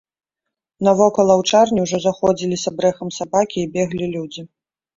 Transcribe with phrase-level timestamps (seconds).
[0.87, 4.41] Навокал аўчарні ўжо заходзіліся брэхам сабакі і беглі людзі.